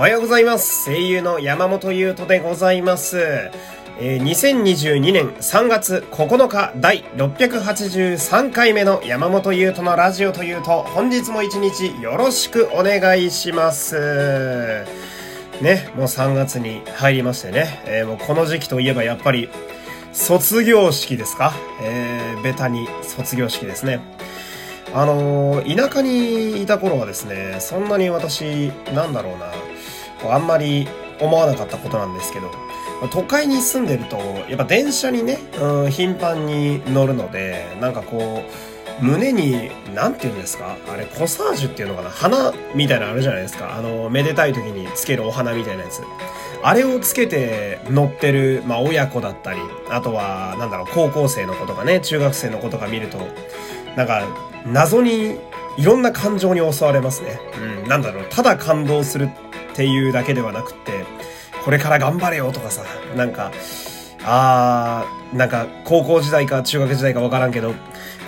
[0.00, 0.86] おはようございます。
[0.86, 3.18] 声優の山本優斗でございます。
[3.98, 14.86] えー、2022年3月9日第683回目の山本優斗のラジオというと、本日も一日よろしくお願いします。
[15.60, 19.50] ね、もう3月に入りましてね、えー、もうこの時期といえばやっぱり
[20.14, 21.52] 卒業式ですか？
[21.82, 24.00] えー、ベタに卒業式ですね。
[24.92, 30.88] あのー、田舎にいた頃はですね、そんなに私、なんだろうな、あんまり
[31.20, 32.50] 思わなかったことなんですけど、
[33.08, 34.16] 都会に住んでると、
[34.48, 43.74] やっぱ電車にね、うん、頻繁に乗るので、なんかこう、胸に、なんて言うんですかあれ、コサージュっていうのかな花みたいなのあるじゃないですか。
[43.76, 46.02] あの、めでたい時につけるお花みたいなやつ。
[46.62, 53.18] あれをつけて乗ってる、まあ、親子だったり、あとは、なんだろう、高校生の子とかね、中学生の子とか見ると、
[53.96, 55.36] なんか、謎に、
[55.78, 57.40] いろんな感情に襲われますね。
[57.82, 59.28] うん、なんだろう、ただ感動する
[59.72, 61.04] っていうだけではなくって、
[61.64, 62.82] これから頑張れよとかさ、
[63.16, 63.52] なんか、
[64.24, 67.74] あー、なんか高校時代か中学時代かわからんけど、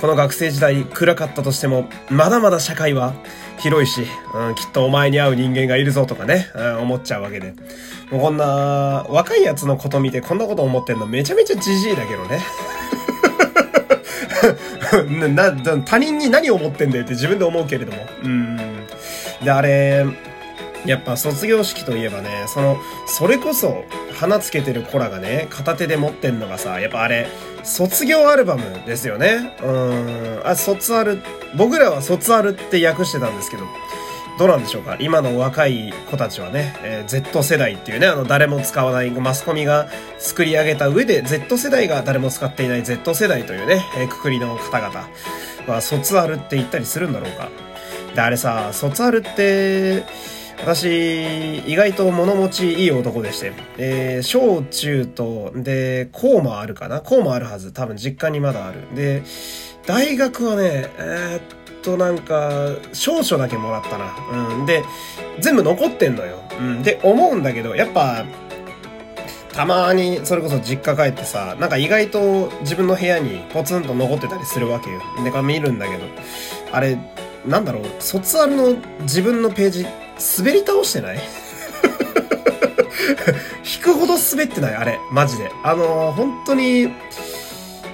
[0.01, 3.15] この学生時代暗かったとしても、まだまだ社会は
[3.59, 7.55] 広いし、うん、きっとお前に合う人間がいるぞとかね、うん、思っちゃうわけで。
[8.11, 12.41] もうこんな、若いやつのこと見てこんなこと思ってんのめちゃめちゃじじいだけどね。
[15.35, 15.53] な、
[15.85, 18.07] 他人に何を思ってんだよって自分で思うけれども。
[18.23, 18.57] うん。
[19.43, 20.07] で、あれ、
[20.84, 22.77] やっぱ卒業式といえばね、その、
[23.07, 23.84] それこそ、
[24.15, 27.29] 花つけてる子らがね、片手で持ってんのがさ、やっぱあれ、
[27.62, 29.55] 卒業アルバムですよね。
[29.62, 30.41] うん。
[30.45, 31.23] あ、卒アル、
[31.56, 33.65] 僕らは卒アルって訳してたんですけど、
[34.38, 34.97] どうなんでしょうか？
[34.98, 39.88] 今の若い子たちはね、えー、Z 世代っていうね、あの、誰も使わないマスコミが
[40.19, 45.08] 作り上げた上で、Z 世代が誰も使っていない Z 世代というね、えー、くくりの方々
[45.66, 47.50] は卒アルって言ったりするんだろうか。
[48.14, 50.05] で、あれさ、卒アルって、
[50.60, 57.00] 私、意外と物持ちいい男でして、えー、小中と、で、校もあるかな？
[57.00, 57.72] 校もあるはず。
[57.72, 58.78] 多分実家にまだある。
[58.94, 59.25] で、
[59.87, 62.50] 大学はね、えー、っと、なんか、
[62.93, 64.15] 少々だけもらったな。
[64.56, 64.66] うん。
[64.66, 64.84] で、
[65.41, 66.38] 全部残ってんのよ。
[66.59, 66.82] うん。
[66.82, 68.25] で、思うんだけど、やっぱ、
[69.53, 75.00] たまに、それこそ実家帰ってさ、なんか意外と自分の部屋にポツンと残ってたりするわけよ。
[75.22, 76.04] で、見るんだけど、
[76.72, 76.97] あれ、
[77.47, 79.87] なんだろう、卒アルの自分のページ
[80.38, 81.21] 滑り倒してない？
[83.76, 84.98] 引くほど滑ってないあれ。
[85.10, 85.50] マジで。
[85.65, 86.88] あのー、本当に、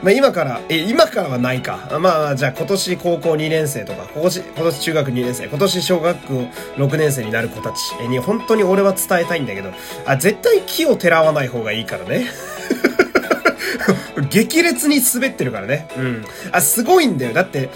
[0.03, 1.99] まあ、今から、え、今からはないか。
[2.01, 6.35] まあ、じゃあ今年高校2年生とか、今年、今年中学2年生、今年小学校
[6.77, 9.71] 6年生になる子たちに本当に俺は伝えたいんだけど、
[10.07, 12.27] あ、絶対木をてらわない方がいいからね。
[14.31, 15.89] 激烈に滑ってるからね。
[15.97, 16.25] うん。
[16.53, 17.33] あ、すごいんだよ。
[17.33, 17.69] だって、例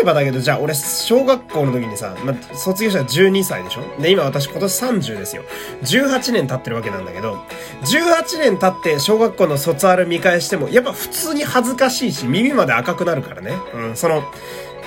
[0.00, 4.02] えばだけど、じゃあ俺、小学校の時にさ、まあ、卒業したら12歳でしょ？
[4.02, 5.44] で、今私今年30ですよ。
[5.84, 7.38] 18年経ってるわけなんだけど、
[7.84, 13.52] 18年経って小学校の卒アル見返しても、やっぱ普通に恥ずかしいし、耳まで赤くなるからね。
[13.74, 14.22] うん、その、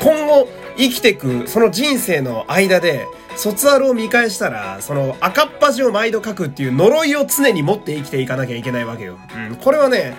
[0.02, 9.18] 今後、生きてく、その人生の間で、卒アルを見返したら、その赤っ端を毎度書くっていう呪いを常に持って生きていかなきゃいけないわけよ。
[9.50, 10.18] うん、これはね、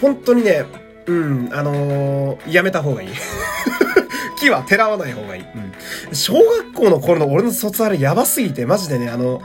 [0.00, 0.66] 本当にね、
[1.06, 3.08] うん、あのー、やめた方がいい。
[4.38, 5.42] 木はてらわない方がいい。
[5.42, 6.14] うん。
[6.14, 9.40] 小学校の頃の俺の卒アルやばすぎて、マジでね、あの、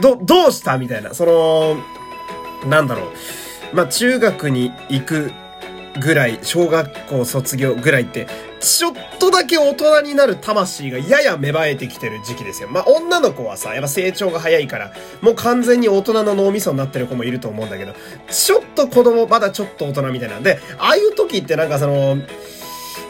[0.00, 1.14] ど、どうしたみたいな。
[1.14, 1.76] その、
[2.68, 3.06] なんだろ
[3.72, 3.76] う。
[3.76, 5.32] まあ、中学に行く
[6.00, 8.26] ぐらい、小学校卒業ぐらいって、
[8.60, 12.68] ちょっとだけ大人になる魂がやや芽生えてきてる時期ですよ。
[12.68, 17.94] まあ、女の子はさ、やっぱ成長が早いから、もう完全に大人の脳みそになってる子もいると思うんだけど、
[18.30, 22.18] ちょっと子供、まだちょっと大人みたいなんで、ああいう時ってなんかその、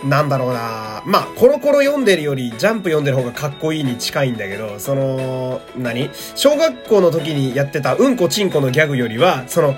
[0.05, 6.11] なんだろうなまあ、コロコロ読んでるより、ジャンプ読んでる方がかっこいいに近いんだけど、その、何？
[6.37, 9.75] 小学校の時にやってたうんこちんこのギャグよりは、その、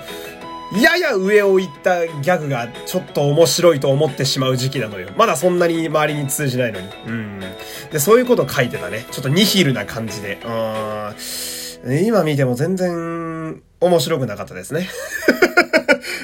[0.81, 5.09] やや上を行ったギャグがちょっと面白いと思ってしまう時期なのよ。
[5.17, 6.87] まだそんなに周りに通じないのに。
[7.07, 7.39] うん。
[7.91, 9.05] で、そういうこと書いてたね。
[9.11, 10.39] ちょっとニヒルな感じで。
[10.43, 12.05] うん。
[12.05, 14.89] 今見ても全然面白くなかったですね。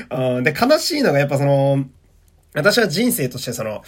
[0.44, 1.86] で、悲しいのがやっぱその、
[2.56, 3.84] 私は人生としてその、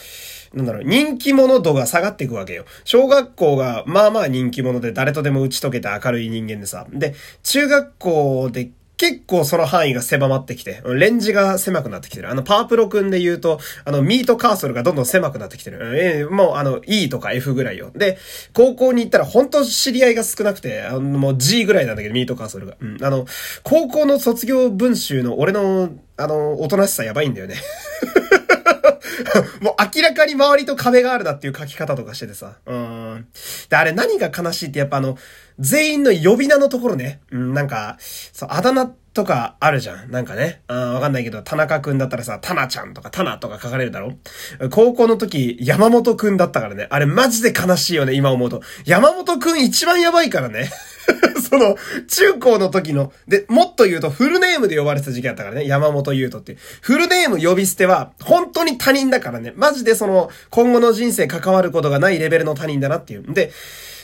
[0.54, 2.66] なんだろう、人気者度が下がっていくわけよ。
[2.84, 6.86] 小学校が、まあまあ人気者で誰とでも打ち解けて明るい人間でさ。
[6.92, 8.70] で、中学校で
[9.02, 12.30] 結構その範囲が狭まってきて、レンジが狭くなってきてる。
[12.30, 16.00] あの、パープロ君で言うと、あの、ミートカーソルがどんどん狭くなってきてる。
[16.00, 17.90] えー、もう、あの、E とか F ぐらいよ。
[17.96, 18.20] で、
[18.54, 22.76] 高校に行ったら本当知り合いが少なくて、あの、もう G ぐらいなんだけど、ミートカーソルが。
[22.80, 23.04] うん。
[23.04, 23.26] あの、
[23.64, 27.56] 高校の卒業文集の俺の、あの、おとなしさやばいんだよね。
[29.62, 32.58] もう明らかに周りと壁があるなっていう書き方とかしててさ。
[32.66, 33.28] うん。
[33.70, 35.18] で、あれ何が悲しいってやっぱあの、
[35.60, 37.22] 全員の呼び名のところね。
[37.32, 40.12] うん、なんか、そう、あだ名とかあるじゃん。
[40.12, 40.62] なんかね。
[40.70, 44.14] うん、わかんないけど、田中くんだったらさ、タナちゃんとかタナとか書かれるだろ
[44.70, 46.88] 高校の時、山本くんだったからね。
[46.90, 48.62] あれマジで悲しいよね、今思うと。
[48.86, 50.72] 山本くん一番やばいからね。
[51.52, 51.76] その、
[52.08, 55.68] 中高の時の、で、もっと言うとフルネームで呼ばれてた時期だったからね。
[55.68, 56.56] 山本優斗って。
[56.82, 59.52] フルネーム呼び捨ては、本当に他人だからね。
[59.58, 63.34] マジでその、今後の人生関わることがないレベルの他人だなっていう。
[63.34, 63.52] で、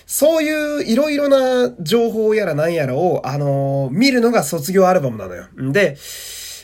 [0.05, 5.45] そういういろいろな情報やら何やらを、あのー、見るのが卒業アルバムなのよ。
[5.61, 5.97] んで、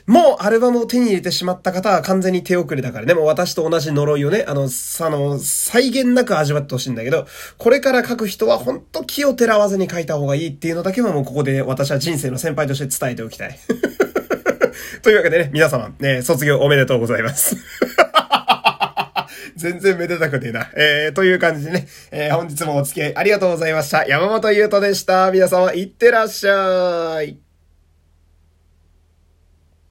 [0.06, 7.26] もうアルバムを手に入れてしまった方は完全に手遅れだからね、もう私と同じ呪いをね、あの、あの、再現なく味わってほしいんだけど、
[7.58, 13.58] これから書く人は本当気をてらわずに書いた方がいいっていうのだけはもうここで私は人生の先輩として伝えておきたい。
[15.02, 17.56] というわけでね、皆様、ね、卒業おめでとうございます。
[19.56, 20.70] 全然めでたくねえな。
[20.76, 24.06] えー、という感じでね、えー、本日もお付き合いありがとうございました。
[24.06, 25.32] 山本優斗でした。
[25.32, 27.53] 皆様、いってらっしゃい。